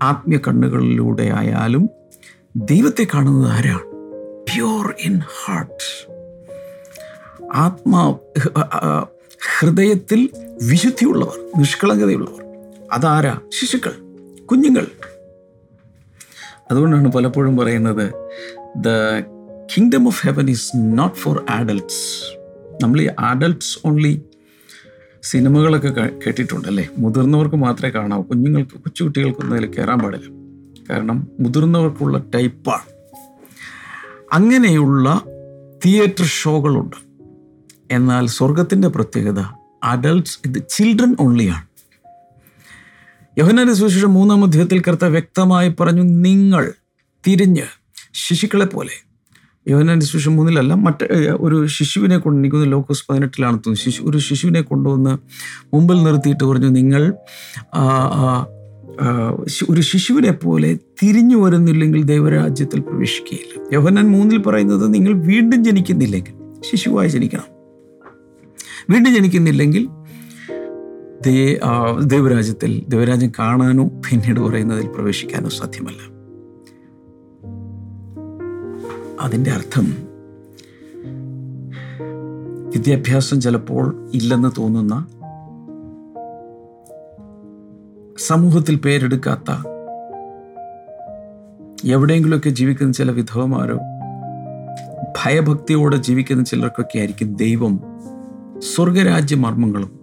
[0.03, 1.89] ആത്മീയ കണ്ണുകളിലൂടെ ആയാലും
[2.57, 3.85] ദൈവത്തെ കാണുന്നത് ആരാണ്?
[4.49, 6.09] പ്യൂർ ഇൻ ഹാർട്ട്
[7.55, 8.15] ആത്മാ
[9.59, 10.29] ഹൃദയത്തിൽ
[10.63, 12.43] വിശുദ്ധിയുള്ളവർ നിഷ്കളങ്കതയുള്ളവർ.
[12.93, 13.41] അതാരാ?
[13.61, 13.95] ശിശുക്കൾ
[14.45, 14.87] കുഞ്ഞുങ്ങൾ.
[16.73, 18.31] അതുകൊണ്ടാണ് പലപ്പോഴും പറയുന്നത്
[18.77, 18.89] the
[19.77, 22.39] kingdom of heaven is not for adults
[22.85, 24.23] നമ്മൾ ഈ ആഡൽട്ട്സ് ഓൺലി
[25.23, 25.89] സിനിമകളൊക്കെ
[26.27, 28.23] കേട്ടിട്ടുണ്ടല്ലേ മുതിർന്നവർക്ക് മാത്രമേ കാണാവൂ.
[28.23, 30.29] കുഞ്ഞുങ്ങൾക്ക് കൊച്ചുകുട്ടികൾക്കൊന്നും അതിൽ കയറാൻ പാടില്ല.
[30.91, 32.87] കാരണം മുതിർന്നവർക്കുള്ള ടൈപ്പാണ്.
[34.33, 35.23] അങ്ങനെയുള്ള
[35.85, 36.97] തിയേറ്റർ ഷോകളുണ്ട്.
[37.91, 39.43] എന്നാൽ സ്വർഗത്തിന്റെ പ്രത്യേകത
[39.85, 41.72] അഡൽട്ട്സ് ഇത് ചിൽഡ്രൻ ഓൺലിയാണ്
[43.39, 46.73] യോഹനാന്റെ സുവിശേഷം മൂന്നാം അധ്യായത്തിൽ കർത്ത വ്യക്തമായി പറഞ്ഞു നിങ്ങൾ
[47.27, 47.63] തിരിഞ്ഞ്
[48.15, 48.91] ശിശുക്കളെ പോലെ
[49.69, 51.05] യോഹനാന്റെ സുവിശേഷം മൂന്നിലല്ല മറ്റ്
[51.41, 53.81] ഒരു ശിശുവിനെ കൊണ്ട് എനിക്ക് ലോക്കസ് പതിനെട്ടിലാണ് തോന്നുന്നു.
[53.81, 55.19] ശിശു ഒരു ശിശുവിനെ കൊണ്ടുവന്ന്
[55.75, 57.15] മുമ്പിൽ നിർത്തിയിട്ട് പറഞ്ഞു നിങ്ങൾ
[59.71, 63.69] ഒരു ശിശുവിനെ പോലെ തിരിഞ്ഞു വരുന്നില്ലെങ്കിൽ ദൈവരാജ്യത്തിൽ പ്രവേശിക്കുകയില്ല.
[63.73, 66.35] യോഹനാൻ മൂന്നിൽ പറയുന്നത് നിങ്ങൾ വീണ്ടും ജനിക്കുന്നില്ലെങ്കിൽ
[66.71, 67.49] ശിശുവായി ജനിക്കണം.
[68.91, 69.89] വീണ്ടും ജനിക്കുന്നില്ലെങ്കിൽ
[71.27, 71.61] ദേ
[72.05, 76.13] ദൈവരാജ്യത്തിൽ ദൈവരാജ്യം കാണാനോ പിന്നീട് പറയുന്നതിൽ പ്രവേശിക്കാനോ സാധ്യമല്ല.
[79.21, 79.97] അതിന്റെ അർത്ഥം
[82.69, 85.07] വിദ്യാഭ്യാസം ചിലപ്പോൾ ഇല്ലെന്ന് തോന്നുന്ന
[88.19, 89.51] സമൂഹത്തിൽ പേരെടുക്കാത്ത
[91.85, 93.79] എവിടെയെങ്കിലുമൊക്കെ ജീവിക്കുന്ന ചില വിധവമാരോ
[95.25, 97.83] ഭയഭക്തിയോടെ ജീവിക്കുന്ന ചിലർക്കൊക്കെ ആയിരിക്കും ദൈവം
[98.59, 100.02] സ്വർഗരാജ്യ മർമ്മങ്ങളും.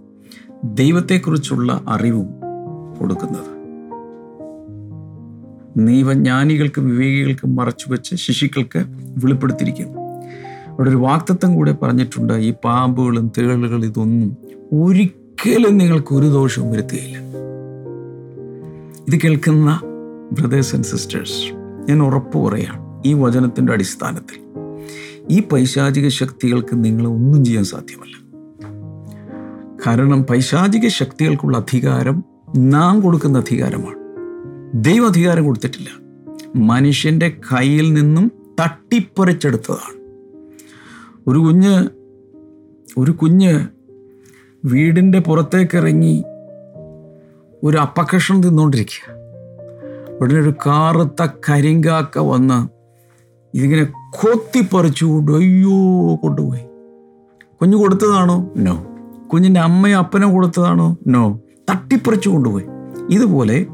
[0.63, 2.27] ദൈവത്തെക്കുറിച്ചുള്ള അറിവും
[2.99, 3.59] കൊടുക്കുന്നത്.
[5.77, 8.85] നീവജ്ഞാനികൾക്കും വിവേകികൾക്കും മറച്ചു വെച്ച് ശിശുക്കൾക്ക്
[9.23, 9.99] വെളിപ്പെടുത്തിയിരിക്കുന്നു.
[10.67, 14.37] അവിടെ ഒരു വാക്തത്വം കൂടെ പറഞ്ഞിട്ടുണ്ട് ഈ പാമ്പുകളും തേളുകളും ഇതൊന്നും
[14.73, 17.17] ഒരിക്കലും നിങ്ങൾക്ക് ഒരു ദോഷവും വരുത്തുകയില്ല.
[19.07, 19.81] ഇത് കേൾക്കുന്ന
[20.31, 21.53] ബ്രദേഴ്സ് ആൻഡ് സിസ്റ്റേഴ്സ്
[21.89, 24.39] ഞാൻ ഉറപ്പ് പറയാം ഈ വചനത്തിന്റെ അടിസ്ഥാനത്തിൽ
[25.29, 28.28] ഈ പൈശാചിക ശക്തികൾക്ക് നിങ്ങളെ ഒന്നും ചെയ്യാൻ സാധ്യമല്ല.
[29.87, 32.23] കാരണം പൈശാചിക ശക്തികൾക്കുള്ള അധികാരം
[32.57, 33.95] നാം കൊടുക്കുന്ന അധികാരമാണ്.
[34.73, 35.89] ദൈവം അധികാരം കൊടുത്തിട്ടില്ല.
[36.55, 39.99] മനുഷ്യന്റെ കയ്യിൽ നിന്നും തട്ടിപ്പറിച്ചെടുത്തതാണ്.
[41.27, 41.89] ഒരു കുഞ്ഞ്
[42.97, 43.59] ഒരു കുഞ്ഞ്
[44.65, 46.23] വീടിന്റെ പുറത്തേക്കിറങ്ങി
[47.63, 49.13] ഒരു അപ്പക്കഷണം തിന്നുകൊണ്ടിരിക്കുക
[50.21, 52.67] ഉടനെ ഒരു കാറുത്ത കരിങ്കാക്ക വന്ന്
[53.57, 56.61] ഇതിങ്ങനെ കൊത്തിപ്പറിച്ചുകൊണ്ട് അയ്യോ കൊണ്ടുപോയി.
[57.61, 58.53] കുഞ്ഞു കൊടുത്തതാണോ?
[58.57, 58.85] നോ
[59.33, 60.97] കുഞ്ഞിന്റെ അമ്മയോ അപ്പനോ കൊടുത്തതാണോ?
[61.07, 61.39] നോ
[61.69, 62.65] തട്ടിപ്പറിച്ചു കൊണ്ടുപോയി.
[63.09, 63.65] ഇതുപോലെ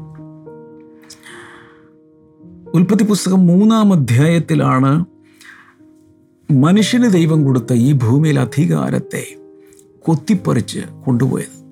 [2.74, 5.04] ഉൽപ്പത്തി പുസ്തകം മൂന്നാം അധ്യായത്തിലാണ്
[6.50, 9.36] മനുഷ്യന് ദൈവം കൊടുത്ത ഈ ഭൂമിയിൽ അധികാരത്തെ
[9.98, 11.64] കൊത്തിപ്പറിച്ച് കൊണ്ടുപോയത്.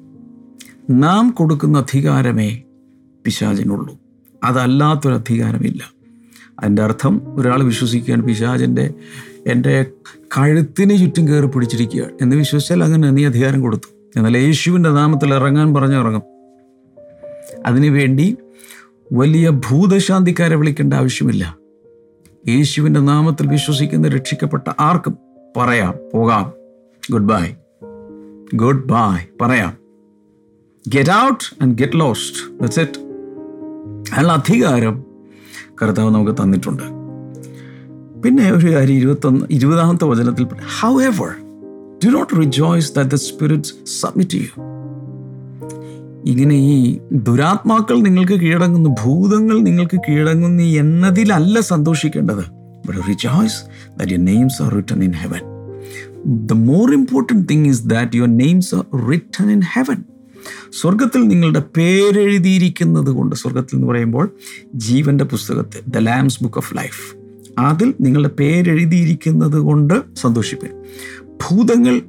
[0.91, 2.63] നാം കൊടുക്കുന്ന അധികാരമേ
[3.25, 3.99] പിശാചിനുള്ളൂ.
[4.45, 6.04] അതല്ലാത്തൊരു അധികാരമില്ല
[6.61, 8.95] അതിന്റെ അർത്ഥം ഒരാൾ വിശ്വസിക്കുകയാണ് പിശാചിന്റെ
[9.47, 9.87] എന്റെ
[10.39, 14.19] കഴുത്തിന് ചുറ്റും കയറി പിടിച്ചിരിക്കുക എന്ന് വിശ്വസിച്ചാൽ അങ്ങനെ നീ അധികാരം കൊടുത്തു.
[14.19, 16.23] എന്നാൽ യേശുവിന്റെ നാമത്തിൽ ഇറങ്ങാൻ പറഞ്ഞു ഇറങ്ങും.
[17.67, 18.37] അതിനുവേണ്ടി
[19.13, 21.57] വലിയ ഭൂതശാന്തിക്കാരെ വിളിക്കേണ്ട ആവശ്യമില്ല.
[22.49, 25.19] യേശുവിന്റെ നാമത്തിൽ വിശ്വസിക്കുന്ന രക്ഷിക്കപ്പെട്ട ആർക്കും
[25.57, 26.53] പറയാം പോകാം.
[27.13, 27.51] ഗുഡ് ബൈ
[28.55, 29.77] ഗുഡ് ബൈ പറയാം.
[30.89, 32.99] Get out and get lost that's it
[34.15, 35.04] അതിനുള്ള അധികാരം
[35.85, 36.83] കർത്താവ് നമുക്ക് തന്നിട്ടുണ്ട്.
[38.25, 40.45] പിന്നെ ഒരു കാര്യം ഇരുപത്തൊന്ന് ഇരുപതാമത്തെ വചനത്തിൽ
[41.09, 41.33] however
[42.05, 44.53] do not rejoice that the spirits submit ചെയ്യൂ
[46.33, 46.77] ഇങ്ങനെ ഈ
[47.13, 52.45] ദുരാത്മാക്കൾ നിങ്ങൾക്ക് കീഴടങ്ങുന്നു ഭൂതങ്ങൾ നിങ്ങൾക്ക് കീഴടങ്ങുന്നു എന്നതിലല്ല സന്തോഷിക്കേണ്ടത്.
[52.87, 53.59] But rejoice
[53.99, 55.43] that your names are written in heaven
[56.51, 60.01] the more important thing is that your names are written in heaven
[60.73, 64.35] സ്വർഗത്തിൽ നിങ്ങളുടെ പേരെഴുതിയിരിക്കുന്നത് കൊണ്ട് സ്വർഗത്തിൽ എന്ന് പറയുമ്പോൾ
[64.75, 67.17] ജീവന്റെ പുസ്തകത്തെ the lamb's book of life
[67.59, 70.71] അതിൽ നിങ്ങളുടെ പേരെഴുതിയിരിക്കുന്നത് കൊണ്ട് സന്തോഷിപ്പിൻ.
[71.27, 72.03] ഭൂതങ്ങൾ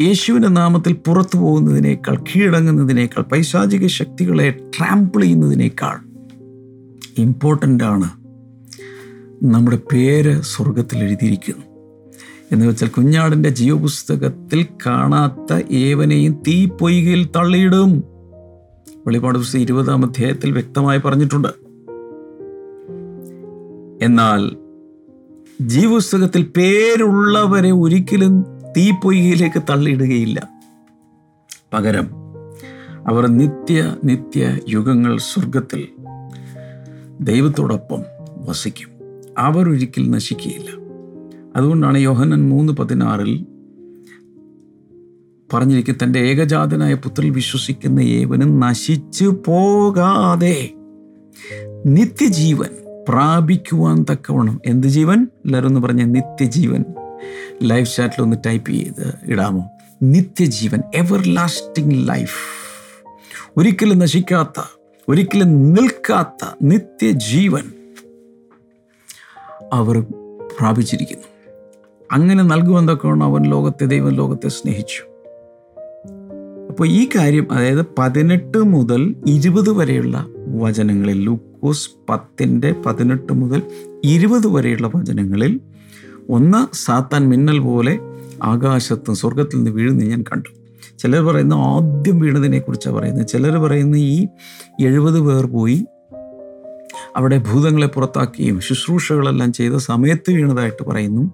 [0.00, 5.96] യേശുവിന്റെ നാമത്തിൽ പുറത്തു പോകുന്നതിനേക്കാൾ കീഴടങ്ങുന്നതിനേക്കാൾ പൈശാചിക ശക്തികളെ ട്രാമ്പിൾ ചെയ്യുന്നതിനേക്കാൾ
[7.18, 8.10] ഇമ്പോർട്ടന്റ് ആണ്
[9.44, 11.73] നമ്മുടെ പേര് സ്വർഗത്തിൽ എഴുതിയിരിക്കുന്നു.
[12.52, 18.04] എന്ന് വെച്ചാൽ കുഞ്ഞാടിന്റെ ജീവപുസ്തകത്തിൽ കാണാത്ത ഏവനെയും തീ പൊയ്കയിൽ തള്ളിയിടും.
[19.06, 21.48] വെളിപാട് പുസ്തകം ഇരുപതാം അധ്യായത്തിൽ വ്യക്തമായി പറഞ്ഞിട്ടുണ്ട്.
[24.04, 24.56] എന്നാൽ
[25.60, 28.44] ജീവപുസ്തകത്തിൽ പേരുള്ളവരെ ഒരിക്കലും
[28.76, 30.48] തീ പൊയ്കയിലേക്ക് തള്ളിയിടുകയില്ല.
[31.72, 32.10] പകരം
[33.08, 35.88] അവർ നിത്യ നിത്യ യുഗങ്ങൾ സ്വർഗത്തിൽ
[37.20, 38.00] ദൈവത്തോടൊപ്പം
[38.36, 38.88] വസിക്കും.
[39.38, 40.83] അവർ ഒരിക്കൽ നശിക്കുകയില്ല.
[41.56, 43.46] അതുകൊണ്ടാണ് യോഹനൻ മൂന്ന് പതിനാറിൽ
[45.52, 50.74] പറഞ്ഞിരിക്കും തന്റെ ഏകജാതനായ പുത്രൻ വിശ്വസിക്കുന്ന ഏവനും നശിച്ചു പോകാതെ
[51.86, 52.68] നിത്യജീവൻ
[53.08, 54.60] പ്രാപിക്കുവാൻ തക്കവണ്ണം.
[54.66, 55.26] എന്ത് ജീവൻ?
[55.44, 56.84] എല്ലാവരും ഒന്ന് പറഞ്ഞ നിത്യജീവൻ.
[57.62, 59.64] ലൈഫ് ചാറ്റിൽ ഒന്ന് ടൈപ്പ് ചെയ്ത് ഇടാമോ?
[60.02, 62.38] നിത്യജീവൻ എവർ ലാസ്റ്റിംഗ് ലൈഫ്
[63.56, 64.62] ഒരിക്കലും നശിക്കാത്ത
[65.08, 67.64] ഒരിക്കലും നിൽക്കാത്ത നിത്യജീവൻ
[69.72, 70.00] അവർ
[70.60, 71.33] പ്രാപിച്ചിരിക്കുന്നു.
[72.14, 75.02] അങ്ങനെ നൽകുവാൻ തക്കവണ്ണം അവൻ ലോകത്തെ ദൈവം ലോകത്തെ സ്നേഹിച്ചു.
[76.70, 83.62] അപ്പോൾ ഈ കാര്യം അതായത് പതിനെട്ട് മുതൽ ഇരുപത് വരെയുള്ള വചനങ്ങളിൽ ലൂക്കോസ് പത്തിന്റെ പതിനെട്ട് മുതൽ
[84.04, 85.60] ഇരുപത് വരെയുള്ള വചനങ്ങളിൽ
[86.30, 87.98] ഒന്ന് സാത്താൻ മിന്നൽ പോലെ
[88.42, 90.48] ആകാശത്തും സ്വർഗത്തിൽ നിന്ന് വീഴുന്ന ഞാൻ കണ്ടു.
[90.98, 93.26] ചിലർ പറയുന്ന ആദ്യം വീണതിനെ കുറിച്ചാണ് പറയുന്നത്.
[93.26, 94.26] ചിലർ പറയുന്ന ഈ
[94.80, 95.86] എഴുപത് പേർ പോയി
[97.16, 101.32] അവിടെ ഭൂതങ്ങളെ പുറത്താക്കുകയും ശുശ്രൂഷകളെല്ലാം ചെയ്ത സമയത്ത് വീണതായിട്ട് പറയുന്നു.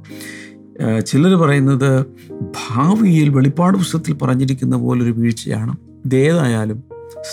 [1.07, 2.07] ചിലർ പറയുന്നത്
[2.41, 5.77] ഭാവിയിൽ വെളിപ്പാട് പുസ്തകത്തിൽ പറഞ്ഞിരിക്കുന്ന പോലൊരു വീഴ്ചയാണ്.
[6.05, 6.83] ഇതേതായാലും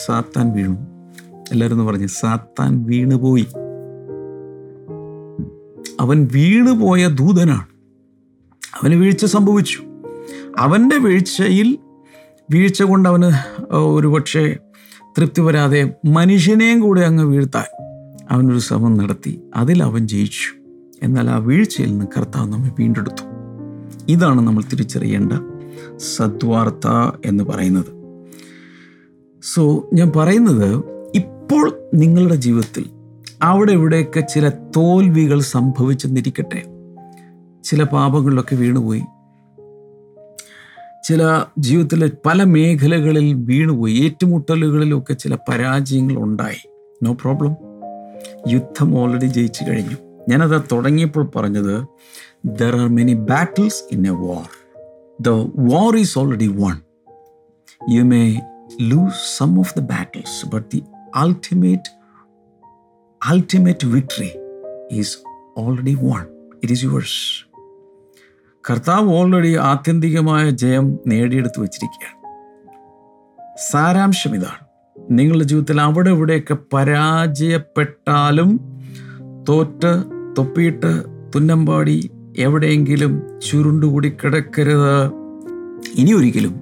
[0.05, 0.77] സാത്താൻ വീണു.
[1.51, 3.47] എല്ലാവരും പറഞ്ഞ് സാത്താൻ വീണുപോയി
[5.99, 7.65] അവൻ വീണുപോയ ദൂതനാണ്.
[8.81, 9.79] അവന് വീഴ്ച സംഭവിച്ചു.
[10.57, 11.77] അവന്റെ വീഴ്ചയിൽ
[12.51, 13.31] വീഴ്ച കൊണ്ട് അവന്
[13.75, 14.57] ഒരു പക്ഷേ
[15.17, 17.65] തൃപ്തി വരാതെ മനുഷ്യനെയും കൂടെ അങ്ങ് വീഴ്ത്താൻ
[18.31, 19.41] അവനൊരു ശ്രമം നടത്തി.
[19.55, 20.57] അതിൽ അവൻ ജയിച്ചു.
[21.03, 23.26] എന്നാൽ ആ വീഴ്ചയിൽ നിന്ന് കർത്താവ് നമ്മെ വീണ്ടെടുത്തു.
[24.09, 25.33] ഇതാണ് നമ്മൾ തിരിച്ചറിയേണ്ട
[25.97, 27.97] സദ്വാർത്ത എന്ന് പറയുന്നത്.
[29.53, 30.83] സോ ഞാൻ പറയുന്നത്
[31.15, 32.85] ഇപ്പോൾ നിങ്ങളുടെ ജീവിതത്തിൽ
[33.43, 36.63] അവിടെ ഇവിടെയൊക്കെ ചില തോൽവികൾ സംഭവിച്ചെന്നിരിക്കട്ടെ.
[37.63, 39.03] ചില പാപങ്ങളിലൊക്കെ വീണുപോയി.
[41.03, 43.93] ചില ജീവിതത്തിലെ പല മേഖലകളിൽ വീണുപോയി.
[43.93, 46.69] ഏറ്റുമുട്ടലുകളിലൊക്കെ ചില പരാജയങ്ങൾ ഉണ്ടായി.
[47.03, 47.55] നോ പ്രോബ്ലം
[48.47, 50.06] യുദ്ധം ഓൾറെഡി ജയിച്ചു കഴിഞ്ഞു.
[50.27, 51.85] ഞാനത് തുടങ്ങിയപ്പോൾ പറഞ്ഞത്
[52.45, 54.49] there are many battles in a war
[55.21, 55.29] the
[55.73, 56.77] war is already won
[57.89, 58.41] you may
[58.81, 60.83] lose some of the battles but the
[61.15, 61.97] ultimate
[63.29, 64.31] ultimate victory
[64.91, 65.17] is
[65.57, 66.21] already won
[66.55, 67.47] it is yours
[68.69, 72.17] കർത്താവ് already ആത്യന്തികമായ ജയം നേടിയെടുത്ത് വച്ചിരിക്കുകയാണ്.
[73.71, 74.67] സാരാംശം ഇതാണ്.
[75.11, 78.49] നിങ്ങളുടെ ജീവിതത്തിൽ അവിടെ ഇവിടെയൊക്കെ പരാജയപ്പെട്ടാലും
[79.49, 81.04] തോറ്റ് തൊപ്പിയിട്ട്
[81.36, 85.08] തുന്നമ്പാടി എവിടെയെങ്കിലും ചുരുണ്ടുകൂടി കിടക്കരുത്.
[85.95, 86.56] ഇനി ഒരിക്കലും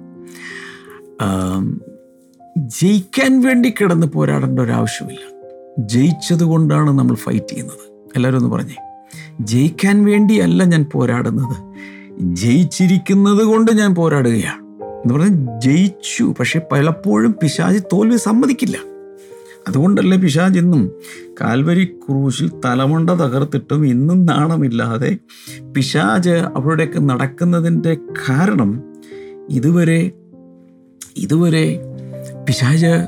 [2.56, 5.20] ജയിക്കാൻ വേണ്ടി കിടന്ന് പോരാടേണ്ട ഒരാവശ്യമില്ല.
[5.78, 8.10] ജയിച്ചത് കൊണ്ടാണ് നമ്മൾ ഫൈറ്റ് ചെയ്യുന്നത്.
[8.16, 8.74] എല്ലാവരും ഒന്ന് പറഞ്ഞേ.
[9.40, 11.74] ജയിക്കാൻ വേണ്ടിയല്ല ഞാൻ പോരാടുന്നത്.
[12.20, 14.82] ജയിച്ചിരിക്കുന്നത് കൊണ്ട് ഞാൻ പോരാടുകയാണ്.
[14.82, 16.34] എന്ന് പറഞ്ഞാൽ ജയിച്ചു.
[16.38, 18.95] പക്ഷെ പലപ്പോഴും പിശാചി തോൽവി സമ്മതിക്കില്ല.
[19.68, 20.90] അതുകൊണ്ടല്ലേ പിശാജ് ഇന്നും
[21.40, 25.16] കാൽവരി ക്രൂശിൽ തലമുണ്ട തകർത്തിട്ടും ഇന്നും നാണമില്ലാതെ
[25.74, 27.96] പിശാജ് അവരുടെയൊക്കെ നടക്കുന്നതിന്റെ
[28.28, 28.82] കാരണം
[29.50, 30.12] ഇതുവരെ
[31.16, 31.80] ഇതുവരെ
[32.48, 33.06] പിശാജ്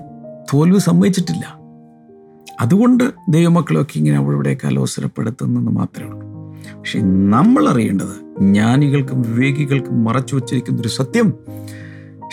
[0.54, 1.58] തോൽവി സമ്മതിച്ചിട്ടില്ല.
[2.60, 6.28] അതുകൊണ്ട് ദൈവമക്കളൊക്കെ ഇങ്ങനെ അവളുടെയൊക്കെ അലോസരപ്പെടുത്തുന്നെന്ന് മാത്രമേ ഉള്ളൂ
[6.78, 11.34] പക്ഷെ നമ്മൾ അറിയേണ്ടത് ജ്ഞാനികൾക്കും വിവേകികൾക്കും മറച്ചു വച്ചിരിക്കുന്ന ഒരു സത്യം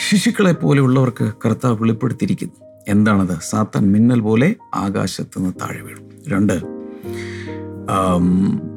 [0.09, 2.64] ശിശുക്കളെ പോലെയുള്ളവർക്ക് കർത്താവ് വെളിപ്പെടുത്തിയിരിക്കുന്നു.
[2.88, 3.36] എന്താണത്?
[3.50, 6.06] സാത്താൻ മിന്നൽ പോലെ ആകാശത്ത് നിന്ന് താഴെ വീഴും.
[6.28, 6.56] രണ്ട്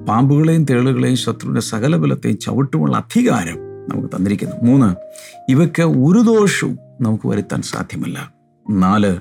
[0.08, 4.56] പാമ്പുകളെയും തേളുകളെയും ശത്രുവിന്റെ സകല ബലത്തെയും ചവിട്ടുമുള്ള അധികാരം നമുക്ക് തന്നിരിക്കുന്നു.
[4.62, 4.88] മൂന്ന്
[5.50, 8.34] ഇവയ്ക്ക് ഒരു ദോഷവും നമുക്ക് വരുത്താൻ സാധ്യമല്ല.
[8.70, 9.12] നാല്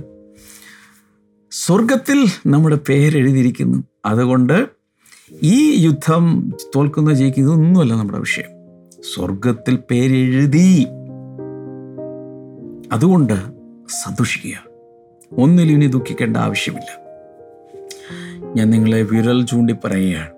[1.51, 4.67] സ്വർഗത്തിൽ നമ്മുടെ പേരെഴുതിയിരിക്കുന്നു അതുകൊണ്ട്
[5.43, 8.51] ഈ യുദ്ധം തോൽക്കുന്ന ജയിക്കുന്ന ഒന്നുമല്ല നമ്മുടെ വിഷയം.
[9.13, 10.87] സ്വർഗത്തിൽ പേരെഴുതി
[12.91, 13.37] അതുകൊണ്ട്
[14.03, 14.66] സന്തോഷിക്കുക.
[15.31, 16.99] ഒന്നിലും ഇനി ദുഃഖിക്കേണ്ട ആവശ്യമില്ല.
[18.55, 20.29] ഞാൻ നിങ്ങളെ വിരൽ ചൂണ്ടി പറയുകയാണ്.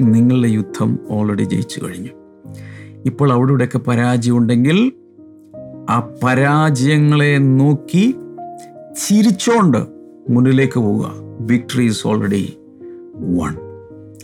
[0.00, 2.10] നിങ്ങളുടെ യുദ്ധം ഓൾറെഡി ജയിച്ചു കഴിഞ്ഞു.
[3.06, 4.92] ഇപ്പോൾ അവിടെ ഇവിടെയൊക്കെ പരാജയം ഉണ്ടെങ്കിൽ
[5.90, 8.14] ആ പരാജയങ്ങളെ നോക്കി
[9.06, 9.86] ചിരിച്ചോണ്ട്
[10.30, 11.12] മുന്നിലേക്ക് പോവുക.
[11.40, 12.56] വിക്ടറി ഈസ് ഓൾറെഡി
[13.14, 13.56] വൺ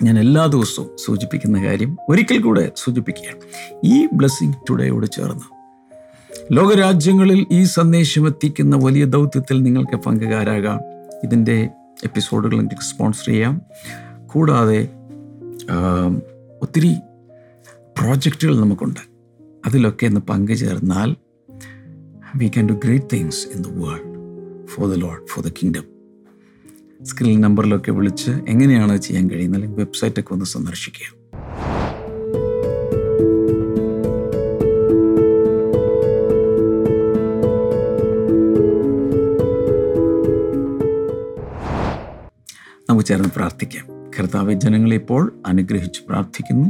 [0.02, 3.40] ഞാൻ എല്ലാ ദിവസവും സൂചിപ്പിക്കുന്ന കാര്യം ഒരിക്കൽ കൂടെ സൂചിപ്പിക്കുകയാണ്.
[3.84, 5.55] ഈ ബ്ലെസ്സിങ് ടുഡേയോട് ചേർന്ന്
[6.52, 10.80] ലോകരാജ്യങ്ങളിൽ ഈ സന്ദേശം എത്തിക്കുന്ന വലിയ ദൗത്യത്തിൽ നിങ്ങൾക്ക് പങ്കുകാരാകാം.
[11.24, 11.68] ഇതിന്റെ
[12.04, 13.62] എപ്പിസോഡുകൾ എനിക്ക് സ്പോൺസർ ചെയ്യാം.
[14.26, 14.88] കൂടാതെ
[16.62, 16.94] ഒത്തിരി
[17.98, 19.00] പ്രോജക്റ്റുകൾ നമുക്കുണ്ട്.
[19.66, 21.16] അതിലൊക്കെ ഒന്ന് പങ്കുചേർന്നാൽ
[22.36, 25.84] we can do great things in the world for the lord for the kingdom
[27.02, 29.60] screen നമ്പറിലൊക്കെ വിളിച്ച് എങ്ങനെയാണ് ചെയ്യാൻ കഴിയുന്നത്?
[29.60, 31.15] അല്ലെങ്കിൽ വെബ്സൈറ്റൊക്കെ ഒന്ന് സന്ദർശിക്കുക.
[43.06, 43.86] ചേർന്ന് പ്രാർത്ഥിക്കാം.
[44.18, 46.68] കർത്താവ് ജനങ്ങളെ ഇപ്പോൾ അനുഗ്രഹിച്ച് പ്രാർത്ഥിക്കുന്നു.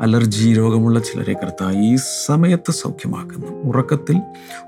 [0.00, 3.46] അലർജി രോഗമുള്ള ചിലരെ കർത്താവ് ഈ സമയത്ത് സൗഖ്യമാക്കുന്നു.
[3.46, 4.20] ഉറക്കത്തിൽ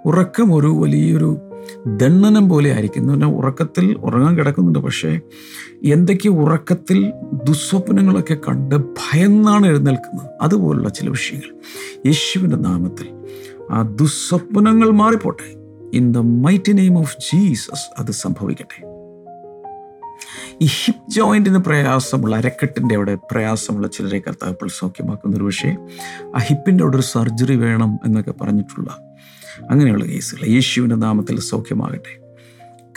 [0.07, 1.39] ഉറക്കം ഒരു വലിയൊരു
[1.87, 3.13] ദണ്ണനം പോലെ ആയിരിക്കുന്നു.
[3.13, 4.79] പിന്നെ ഉറക്കത്തിൽ ഉറങ്ങാൻ കിടക്കുന്നുണ്ട്.
[4.79, 5.21] പക്ഷേ
[5.85, 10.31] എന്തൊക്കെ ഉറക്കത്തിൽ ദുസ്വപ്നങ്ങളൊക്കെ കണ്ട് ഭയന്നാണ് എഴുന്നേൽക്കുന്നത്?
[10.41, 11.55] അതുപോലുള്ള ചില വിഷയങ്ങൾ.
[12.07, 13.09] യേശുവിന്റെ നാമത്തിൽ
[13.71, 15.59] ആ ദുസ്വപ്നങ്ങൾ മാറിപ്പോട്ടെ.
[15.97, 18.98] In the mighty name of Jesus അത് സംഭവിക്കട്ടെ.
[20.63, 25.77] ഈ ഹിപ്പ് ജോയിന്റിന് പ്രയാസമുള്ള അരക്കെട്ടിന്റെ അവിടെ പ്രയാസമുള്ള ചിലരെ കർത്താവ് സൗഖ്യമാക്കുന്ന ഒരു പക്ഷേ
[26.37, 28.99] ആ ഹിപ്പിന്റെ അവിടെ ഒരു സർജറി വേണം എന്നൊക്കെ പറഞ്ഞിട്ടുള്ള
[29.71, 30.49] അങ്ങനെയുള്ള കേസുകൾ.
[30.49, 32.29] യേശുവിന്റെ നാമത്തിൽ സൗഖ്യമാകട്ടെ.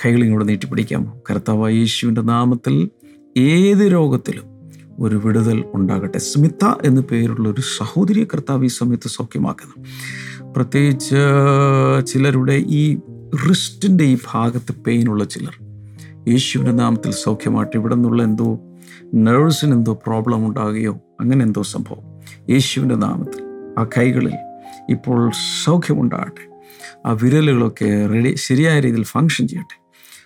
[0.05, 2.89] കൈകളിങ്ങോട്ട് നീട്ടിപ്പിടിക്കാമോ കർത്താവ് യേശുവിന്റെ നാമത്തിൽ
[3.37, 4.43] ഏത് രോഗത്തിലും
[4.99, 6.17] ഒരു വിടുതൽ ഉണ്ടാകട്ടെ.
[6.17, 9.85] സ്മിത എന്നു പേരുള്ള ഒരു സഹോദരിയെ കർത്താവ് ഈ സമയത്ത് സൗഖ്യമാക്കുന്നു.
[10.53, 11.15] പ്രത്യേകിച്ച്
[12.07, 12.97] ചിലരുടെ ഈ
[13.49, 15.70] റിസ്റ്റിന്റെ ഈ ഭാഗത്ത് പെയിനുള്ള ചിലർ
[16.27, 18.59] യേശുവിന്റെ നാമത്തിൽ സൗഖ്യമായിട്ട് ഇവിടെ നിന്നുള്ള എന്തോ
[19.13, 22.21] നേഴ്സിന് എന്തോ പ്രോബ്ലം ഉണ്ടാകുകയോ അങ്ങനെ എന്തോ സംഭവം.
[22.49, 23.43] യേശുവിന്റെ നാമത്തിൽ
[23.77, 24.33] ആ കൈകളിൽ
[24.89, 25.31] ഇപ്പോൾ
[25.63, 26.61] സൗഖ്യമുണ്ടാകട്ടെ.
[27.05, 29.81] ആ വിരലുകളൊക്കെ റെഡി ശരിയായ രീതിയിൽ ഫങ്ഷൻ ചെയ്യട്ടെ.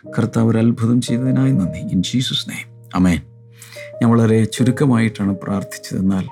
[0.09, 1.79] കർത്താവ് ഒരു അത്ഭുതം ചെയ്തതിനായി നന്ദി.
[1.79, 3.19] ഇൻ ജീസസ് നെയ്മ് അമേൻ
[4.03, 6.27] ഞാൻ വളരെ ചുരുക്കമായിട്ടാണ് പ്രാർത്ഥിച്ചതെന്നാൽ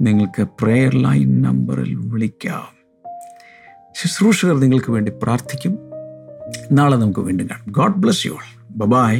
[0.00, 2.82] നിങ്ങൾക്ക് പ്രെയർ ലൈൻ നമ്പറിൽ വിളിക്കാം.
[3.94, 5.78] ശുശ്രൂഷകർ നിങ്ങൾക്ക് വേണ്ടി പ്രാർത്ഥിക്കും.
[6.72, 7.72] നാളെ നമുക്ക് വീണ്ടും കാണാം.
[7.72, 9.12] God bless you all bye